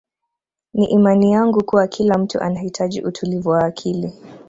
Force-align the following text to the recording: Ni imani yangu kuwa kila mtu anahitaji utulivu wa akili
Ni 0.73 0.85
imani 0.85 1.31
yangu 1.31 1.63
kuwa 1.63 1.87
kila 1.87 2.17
mtu 2.17 2.39
anahitaji 2.41 3.01
utulivu 3.01 3.49
wa 3.49 3.65
akili 3.65 4.13